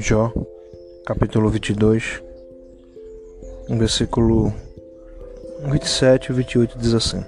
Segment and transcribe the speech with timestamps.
[0.00, 0.32] Jó,
[1.04, 2.22] capítulo 22,
[3.68, 4.54] versículo
[5.64, 7.24] 27 e 28 diz assim: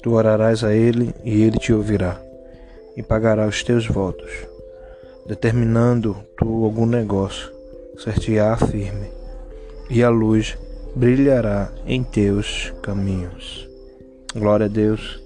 [0.00, 2.22] Tu orarás a ele e ele te ouvirá,
[2.96, 4.30] e pagará os teus votos,
[5.26, 7.50] determinando tu algum negócio,
[7.98, 9.08] certear firme,
[9.90, 10.56] e a luz
[10.94, 13.68] brilhará em teus caminhos.
[14.32, 15.20] Glória a Deus.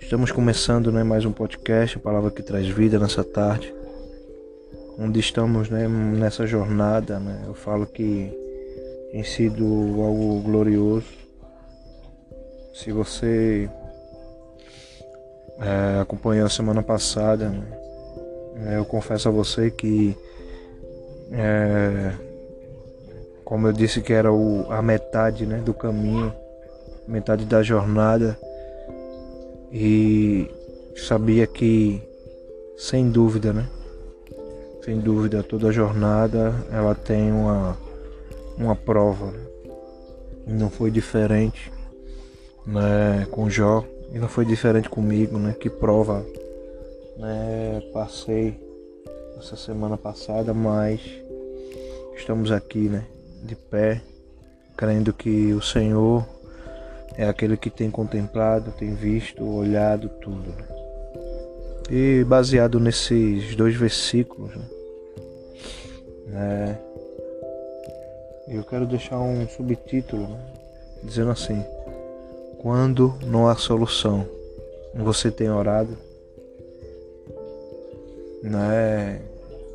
[0.00, 3.75] Estamos começando né, mais um podcast, a palavra que traz vida nessa tarde
[4.98, 7.18] onde estamos né, nessa jornada.
[7.18, 7.42] Né?
[7.46, 8.32] Eu falo que
[9.12, 9.64] tem sido
[10.02, 11.06] algo glorioso.
[12.74, 13.70] Se você
[15.58, 17.64] é, acompanhou a semana passada, né,
[18.66, 20.16] é, eu confesso a você que,
[21.32, 22.12] é,
[23.44, 26.32] como eu disse que era o, a metade né, do caminho,
[27.08, 28.38] metade da jornada,
[29.72, 30.50] e
[30.96, 32.02] sabia que,
[32.76, 33.66] sem dúvida, né,
[34.86, 37.76] sem dúvida, toda jornada ela tem uma,
[38.56, 39.34] uma prova.
[40.46, 41.72] Não foi diferente
[42.64, 45.56] né, com Jó e não foi diferente comigo, né?
[45.58, 46.24] Que prova
[47.16, 48.60] né, passei
[49.36, 51.00] essa semana passada, mas
[52.16, 53.04] estamos aqui, né?
[53.42, 54.00] De pé,
[54.76, 56.24] crendo que o Senhor
[57.16, 60.48] é aquele que tem contemplado, tem visto, olhado tudo.
[60.48, 60.64] Né?
[61.90, 64.75] E baseado nesses dois versículos, né?
[66.32, 66.76] É,
[68.48, 70.40] eu quero deixar um subtítulo né,
[71.02, 71.64] dizendo assim:
[72.58, 74.26] Quando não há solução,
[74.94, 75.96] você tem orado?
[78.42, 79.20] Né?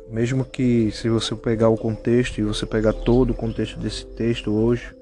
[0.08, 4.52] Mesmo que se você pegar o contexto e você pegar todo o contexto desse texto
[4.52, 4.94] hoje,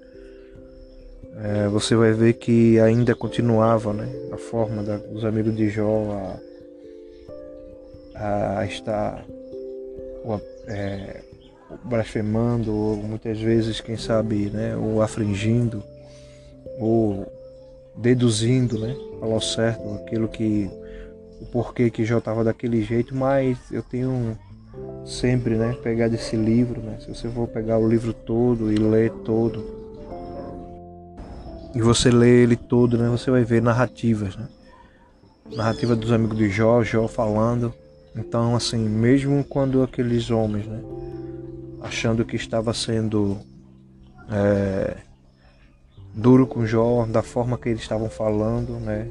[1.43, 6.39] é, você vai ver que ainda continuava né, a forma da, dos amigos de Jó
[8.15, 9.25] a, a estar
[10.67, 11.21] é,
[11.85, 15.83] blasfemando, ou muitas vezes, quem sabe, né, ou afringindo,
[16.78, 17.27] ou
[17.97, 20.71] deduzindo, né, ao certo aquilo que
[21.41, 24.37] o porquê que Jó estava daquele jeito, mas eu tenho
[25.05, 29.11] sempre, né, pegado esse livro, né, se você for pegar o livro todo e ler
[29.25, 29.78] todo,
[31.75, 34.49] e você lê ele todo, né, você vai ver narrativas, né,
[35.55, 37.73] narrativa dos amigos de Jó, Jó falando,
[38.15, 40.81] então assim, mesmo quando aqueles homens, né,
[41.81, 43.39] achando que estava sendo
[44.31, 44.97] é,
[46.15, 49.09] duro com Jó, da forma que eles estavam falando, né?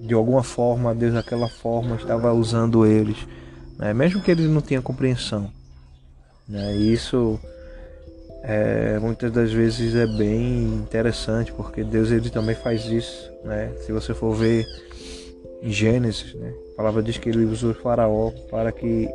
[0.00, 3.16] De alguma forma, Deus daquela forma estava usando eles,
[3.78, 3.92] né?
[3.94, 5.50] mesmo que eles não tenham compreensão.
[6.48, 6.76] Né?
[6.76, 7.38] E isso
[8.42, 13.30] é, muitas das vezes é bem interessante, porque Deus ele também faz isso.
[13.44, 13.72] Né?
[13.86, 14.66] Se você for ver
[15.62, 16.52] em Gênesis, né?
[16.72, 19.08] a palavra diz que ele usou o faraó para que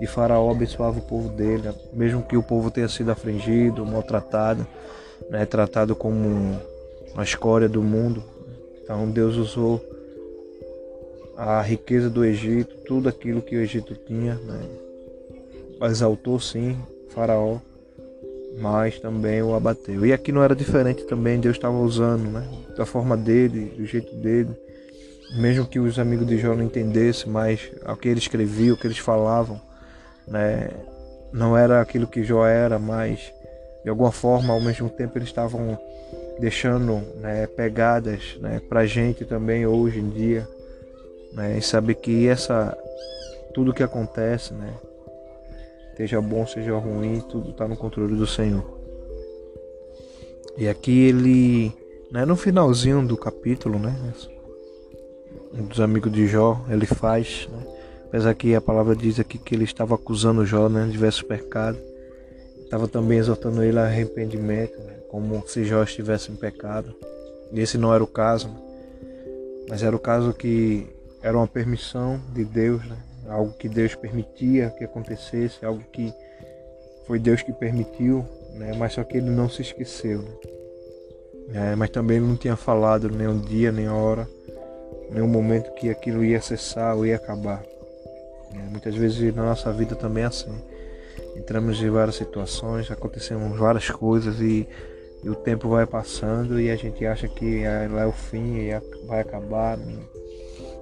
[0.00, 4.66] de Faraó abençoava o povo dele, mesmo que o povo tenha sido afligido, maltratado,
[5.28, 6.58] né, tratado como
[7.12, 8.22] uma escória do mundo.
[8.82, 9.84] Então Deus usou
[11.36, 14.60] a riqueza do Egito, tudo aquilo que o Egito tinha, né,
[15.82, 16.76] exaltou sim
[17.10, 17.58] Faraó,
[18.60, 20.06] mas também o abateu.
[20.06, 24.14] E aqui não era diferente também, Deus estava usando, né, da forma dele, do jeito
[24.16, 24.50] dele,
[25.36, 28.86] mesmo que os amigos de Jó não entendessem, mas o que ele escrevia, o que
[28.86, 29.60] eles falavam,
[30.28, 30.70] né?
[31.32, 33.32] Não era aquilo que Jó era, mas
[33.82, 35.78] de alguma forma, ao mesmo tempo, eles estavam
[36.38, 40.48] deixando né, pegadas né, para a gente também hoje em dia,
[41.32, 42.76] né, e saber que essa
[43.54, 44.74] tudo que acontece, né,
[45.96, 48.78] seja bom, seja ruim, tudo está no controle do Senhor.
[50.56, 51.72] E aqui ele,
[52.10, 53.94] né, no finalzinho do capítulo, né,
[55.52, 57.77] um dos amigos de Jó, ele faz, né,
[58.08, 61.80] Apesar que a palavra diz aqui que ele estava acusando Jó né, de diversos pecados.
[62.62, 66.94] Estava também exortando ele a arrependimento, né, como se Jó estivesse em pecado.
[67.52, 68.60] E esse não era o caso, né,
[69.68, 70.86] mas era o caso que
[71.22, 72.96] era uma permissão de Deus, né,
[73.28, 76.12] algo que Deus permitia que acontecesse, algo que
[77.06, 80.22] foi Deus que permitiu, né, mas só que ele não se esqueceu.
[80.22, 81.72] Né.
[81.72, 84.28] É, mas também ele não tinha falado nem um dia, nem a hora,
[85.10, 87.62] nem um momento que aquilo ia cessar ou ia acabar.
[88.54, 90.54] É, muitas vezes na nossa vida também é assim.
[91.36, 94.68] Entramos em várias situações, acontecemos várias coisas e,
[95.22, 98.70] e o tempo vai passando e a gente acha que lá é o fim e
[99.06, 99.78] vai acabar.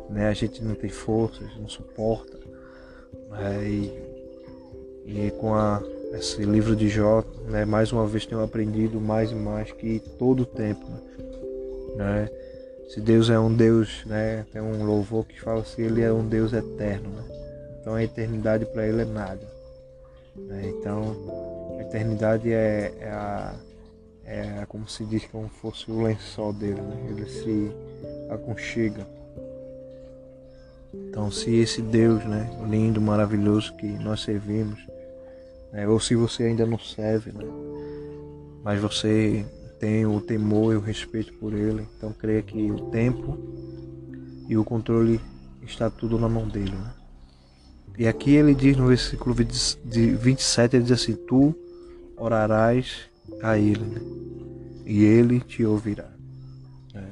[0.09, 0.29] Né?
[0.29, 2.39] A gente não tem forças, não suporta.
[3.31, 3.69] Né?
[3.69, 4.07] E,
[5.07, 5.83] e com a,
[6.15, 10.45] esse livro de Jó, né, mais uma vez tenho aprendido mais e mais que todo
[10.45, 10.87] o tempo.
[11.97, 12.29] Né?
[12.89, 16.27] Se Deus é um Deus, né, tem um louvor que fala se Ele é um
[16.27, 17.11] Deus eterno.
[17.11, 17.36] Né?
[17.87, 19.49] Então a eternidade para ele é nada.
[20.35, 20.75] Né?
[20.77, 21.17] Então,
[21.79, 23.55] a eternidade é, é, a,
[24.25, 27.07] é como se diz, como fosse o lençol dele, né?
[27.09, 27.71] ele se
[28.29, 29.07] aconchega.
[30.93, 34.85] Então, se esse Deus né, lindo, maravilhoso que nós servimos,
[35.73, 37.45] né, ou se você ainda não serve, né,
[38.65, 39.47] mas você
[39.79, 43.39] tem o temor e o respeito por Ele, então creia que o tempo
[44.49, 45.21] e o controle
[45.63, 46.73] está tudo na mão dele.
[46.73, 47.06] Né?
[47.99, 51.55] E aqui ele diz no versículo 27, ele diz assim, tu
[52.17, 53.09] orarás
[53.43, 54.01] a ele, né?
[54.85, 56.09] e ele te ouvirá.
[56.95, 57.03] É.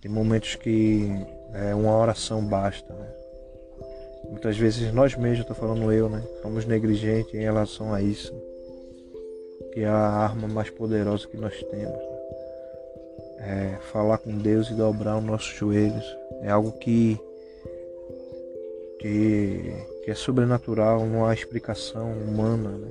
[0.00, 1.10] Tem momentos que
[1.52, 2.92] é, uma oração basta.
[2.92, 3.08] Né?
[4.30, 6.22] Muitas vezes nós mesmos, estou falando eu, né?
[6.42, 8.32] somos negligentes em relação a isso,
[9.72, 11.96] que é a arma mais poderosa que nós temos.
[11.96, 12.18] Né?
[13.40, 16.04] É falar com Deus e dobrar os nossos joelhos.
[16.42, 17.18] É algo que,
[18.98, 19.74] que,
[20.04, 22.88] que é sobrenatural, não há explicação humana, né?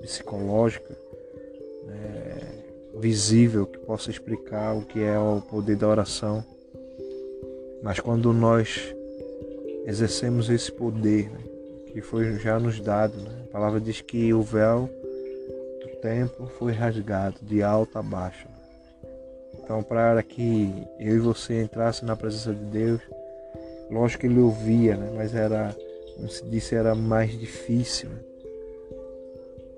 [0.00, 0.96] psicológica,
[1.86, 2.60] né?
[2.98, 6.44] visível que possa explicar o que é o poder da oração.
[7.82, 8.94] Mas quando nós
[9.86, 11.38] exercemos esse poder, né,
[11.92, 14.90] que foi já nos dado, né, a palavra diz que o véu
[15.80, 18.46] do templo foi rasgado de alto a baixo.
[19.62, 23.00] Então, para que eu e você entrasse na presença de Deus,
[23.90, 25.76] lógico que ele ouvia, né, mas era,
[26.16, 28.08] como se disse, era mais difícil.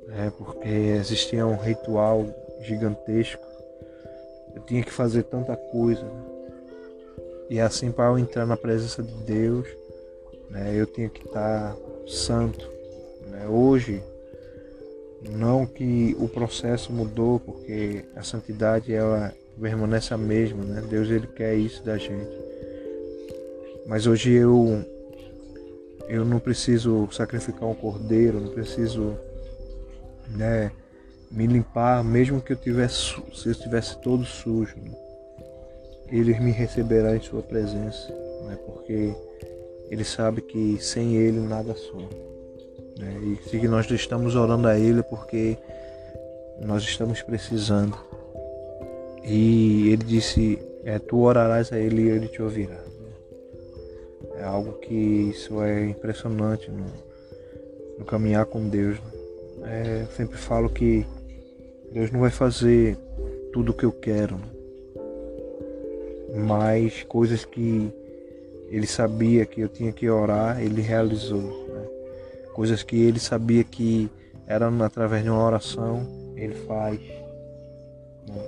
[0.06, 2.26] Né, porque existia um ritual
[2.60, 3.44] gigantesco.
[4.54, 6.02] Eu tinha que fazer tanta coisa.
[6.02, 6.24] Né,
[7.50, 9.66] e assim, para eu entrar na presença de Deus,
[10.50, 11.76] né, eu tinha que estar
[12.06, 12.70] santo.
[13.28, 13.46] Né?
[13.48, 14.02] Hoje,
[15.30, 20.82] não que o processo mudou, porque a santidade ela permanece a mesma, né?
[20.88, 22.41] Deus ele quer isso da gente.
[23.86, 24.84] Mas hoje eu
[26.08, 29.16] eu não preciso sacrificar um cordeiro, não preciso
[30.28, 30.70] né,
[31.30, 34.76] me limpar, mesmo que eu tivesse se eu estivesse todo sujo.
[34.76, 35.02] Né?
[36.12, 38.12] ele me receberá em sua presença,
[38.44, 38.58] né?
[38.66, 39.14] porque
[39.90, 42.08] ele sabe que sem ele nada sou.
[42.98, 43.18] Né?
[43.22, 45.56] E se nós estamos orando a ele porque
[46.60, 47.96] nós estamos precisando.
[49.24, 52.78] E ele disse, é, tu orarás a ele e ele te ouvirá.
[54.42, 56.84] É algo que isso é impressionante no,
[57.96, 58.98] no caminhar com Deus.
[59.58, 60.02] Né?
[60.02, 61.06] É, sempre falo que
[61.92, 62.98] Deus não vai fazer
[63.52, 64.36] tudo o que eu quero.
[64.36, 64.52] Né?
[66.34, 67.92] mas coisas que
[68.68, 71.68] ele sabia que eu tinha que orar, ele realizou.
[71.68, 71.86] Né?
[72.52, 74.10] Coisas que ele sabia que
[74.44, 76.04] eram através de uma oração,
[76.34, 76.98] ele faz.
[78.26, 78.44] Né?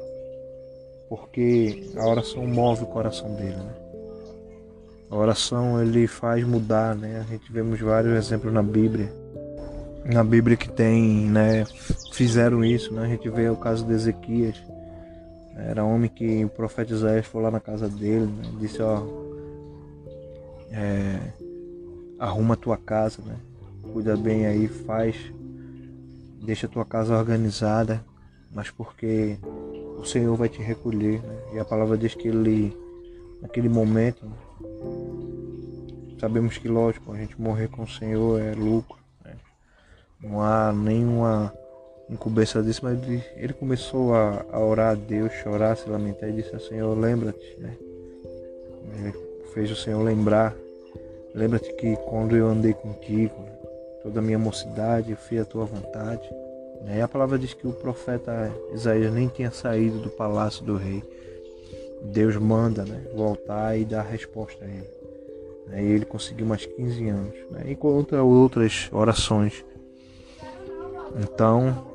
[1.08, 3.54] Porque a oração move o coração dele.
[3.54, 3.83] Né?
[5.14, 7.20] A oração ele faz mudar, né?
[7.20, 9.12] A gente vemos vários exemplos na Bíblia.
[10.04, 11.64] Na Bíblia que tem, né,
[12.12, 13.04] fizeram isso, né?
[13.04, 14.60] A gente vê o caso de Ezequias,
[15.56, 18.42] era um homem que o profeta Isaías foi lá na casa dele, né?
[18.58, 19.06] disse, ó,
[20.72, 21.20] é,
[22.18, 23.36] arruma a tua casa, né?
[23.92, 25.14] Cuida bem aí, faz,
[26.44, 28.04] deixa a tua casa organizada,
[28.52, 29.38] mas porque
[29.96, 31.38] o Senhor vai te recolher, né?
[31.54, 32.76] E a palavra diz que ele,
[33.40, 34.43] naquele momento, né?
[36.18, 39.34] Sabemos que lógico, a gente morrer com o Senhor é lucro, né?
[40.22, 41.52] Não há nenhuma
[42.08, 42.98] incumbência disso, mas
[43.36, 47.76] ele começou a, a, orar a Deus, chorar, se lamentar e disse: Senhor, lembra-te, né?
[48.98, 49.14] Ele
[49.52, 50.54] fez o Senhor lembrar,
[51.34, 53.34] lembra-te que quando eu andei contigo,
[54.02, 56.28] toda a minha mocidade, eu fiz a tua vontade.
[56.82, 56.98] Né?
[56.98, 61.02] E a palavra diz que o profeta Isaías nem tinha saído do palácio do rei.
[62.02, 65.03] Deus manda né, voltar e dar resposta a ele.
[65.66, 65.82] Né?
[65.82, 67.34] E ele conseguiu mais 15 anos.
[67.50, 67.64] Né?
[67.68, 69.64] Enquanto outras orações.
[71.20, 71.86] Então,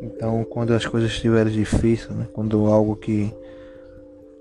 [0.00, 2.26] então, quando as coisas estiverem difíceis, né?
[2.32, 3.34] quando algo que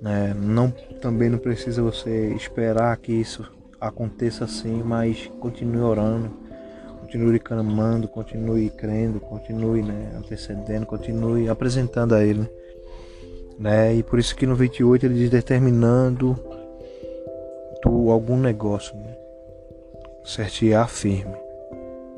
[0.01, 0.69] né, não
[1.01, 3.49] também não precisa você esperar que isso
[3.79, 6.31] aconteça assim, mas continue orando,
[7.01, 12.47] continue clamando, continue crendo, continue né, antecedendo, continue apresentando a Ele.
[13.57, 13.95] Né?
[13.95, 16.39] E por isso que no 28 ele diz determinando
[17.81, 19.15] tu algum negócio, né?
[20.23, 21.35] certear firme,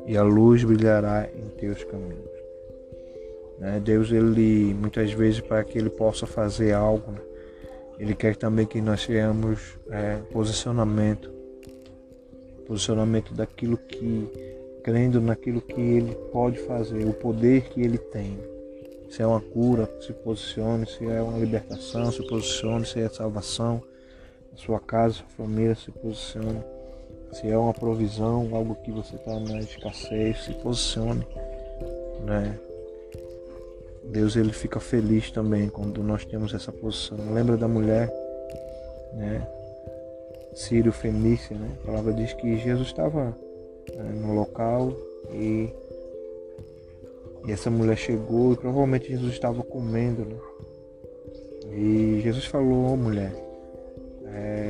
[0.06, 2.30] e a luz brilhará em teus caminhos.
[3.58, 3.80] Né?
[3.80, 7.20] Deus, ele muitas vezes, para que ele possa fazer algo, né?
[7.98, 11.40] ele quer também que nós tenhamos é, posicionamento
[12.70, 14.28] posicionamento daquilo que,
[14.84, 18.38] crendo naquilo que ele pode fazer, o poder que ele tem.
[19.08, 23.82] Se é uma cura, se posicione, se é uma libertação, se posicione, se é salvação,
[24.54, 26.62] sua casa, sua família, se posicione.
[27.32, 31.26] Se é uma provisão, algo que você está na escassez, se posicione,
[32.24, 32.58] né?
[34.04, 37.16] Deus ele fica feliz também quando nós temos essa posição.
[37.32, 38.08] Lembra da mulher,
[39.12, 39.46] né?
[40.54, 41.70] Sírio Fenícia, né?
[41.82, 43.36] A palavra diz que Jesus estava
[43.94, 44.92] né, no local
[45.32, 45.72] e,
[47.46, 50.36] e essa mulher chegou e provavelmente Jesus estava comendo, né?
[51.72, 53.32] E Jesus falou, mulher,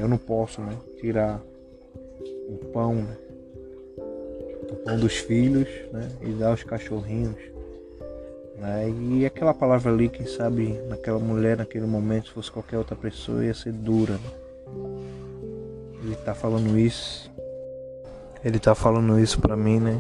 [0.01, 0.77] eu não posso, né?
[1.01, 1.41] Tirar
[2.49, 3.17] o pão, né?
[4.71, 6.09] o pão dos filhos, né?
[6.23, 7.37] E dar aos cachorrinhos.
[8.57, 8.91] Né?
[8.91, 13.45] E aquela palavra ali, quem sabe naquela mulher, naquele momento, se fosse qualquer outra pessoa,
[13.45, 14.15] ia ser dura.
[14.15, 15.01] Né?
[16.03, 17.31] Ele está falando isso.
[18.45, 19.99] Ele está falando isso para mim, né?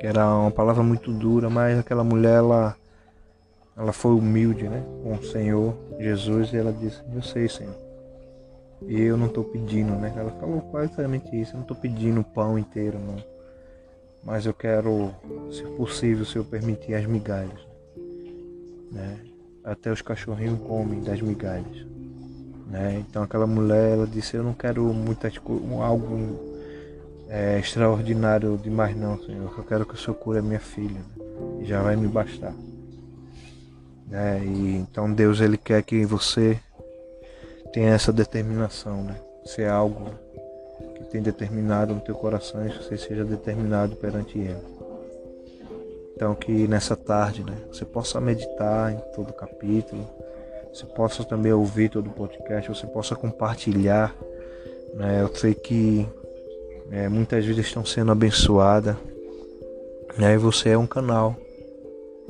[0.00, 2.76] Que era uma palavra muito dura, mas aquela mulher, ela,
[3.76, 4.82] ela foi humilde, né?
[5.02, 7.85] Com o Senhor Jesus e ela disse: Eu sei, Senhor.
[8.82, 10.12] Eu não estou pedindo, né?
[10.16, 13.36] Ela falou basicamente isso: Eu não estou pedindo o pão inteiro, não
[14.26, 15.14] mas eu quero,
[15.52, 17.64] se possível, se eu permitir, as migalhas.
[18.90, 19.20] Né?
[19.62, 21.86] Até os cachorrinhos comem das migalhas.
[22.66, 23.04] Né?
[23.08, 25.32] Então aquela mulher ela disse, eu não quero muitas
[25.80, 26.40] algo
[27.28, 29.54] é, extraordinário demais não, Senhor.
[29.56, 30.98] Eu quero que o Senhor cure a minha filha.
[31.16, 31.62] Né?
[31.62, 32.52] E já vai me bastar.
[34.08, 34.44] Né?
[34.44, 36.58] E, então Deus ele quer que você
[37.76, 39.16] tenha essa determinação, né?
[39.44, 40.06] Ser é algo
[40.94, 44.56] que tem determinado no teu coração e que você seja determinado perante Ele.
[46.14, 50.08] Então que nessa tarde, né, você possa meditar em todo o capítulo,
[50.72, 54.16] você possa também ouvir todo o podcast, você possa compartilhar.
[54.94, 55.20] Né?
[55.20, 56.08] Eu sei que
[56.90, 58.96] é, muitas vidas estão sendo abençoadas.
[60.16, 60.32] Né?
[60.32, 61.36] E você é um canal.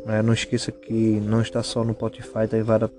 [0.07, 0.23] Né?
[0.23, 2.91] Não esqueça que não está só no Spotify, está em várias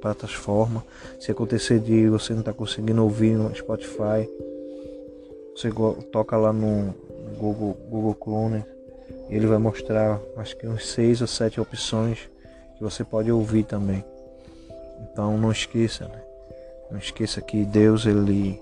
[0.00, 0.82] plataformas.
[1.20, 4.28] Se acontecer de você não estar tá conseguindo ouvir no Spotify,
[5.54, 5.70] você
[6.10, 6.92] toca lá no
[7.38, 8.64] Google, Google Clone
[9.30, 12.28] e ele vai mostrar acho que uns seis ou sete opções
[12.76, 14.04] que você pode ouvir também.
[15.00, 16.22] Então não esqueça, né?
[16.90, 18.60] Não esqueça que Deus ele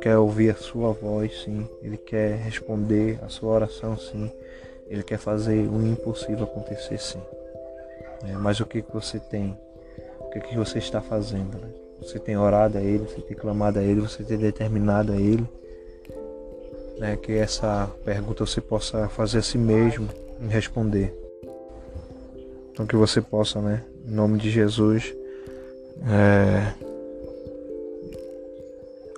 [0.00, 1.66] quer ouvir a sua voz, sim.
[1.82, 4.30] Ele quer responder a sua oração, sim.
[4.88, 7.20] Ele quer fazer o impossível acontecer, sim.
[8.28, 9.56] É, mas o que, que você tem?
[10.20, 11.58] O que, que você está fazendo?
[11.58, 11.68] Né?
[12.00, 15.46] Você tem orado a Ele, você tem clamado a Ele, você tem determinado a Ele
[16.98, 20.08] né, que essa pergunta você possa fazer a si mesmo
[20.40, 21.14] e responder.
[22.72, 25.14] Então que você possa, né, em nome de Jesus,
[26.08, 26.72] é,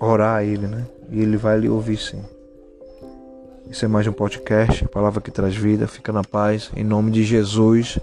[0.00, 0.87] orar a Ele, né?
[1.11, 2.23] E Ele vai lhe ouvir sim.
[3.71, 5.87] Isso é mais um podcast, a palavra que traz vida.
[5.87, 8.00] Fica na paz, em nome de Jesus.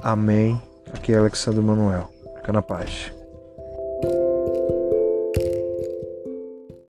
[0.00, 0.62] Amém.
[0.94, 2.08] Aqui é Alexandre Manuel.
[2.36, 3.17] Fica na paz.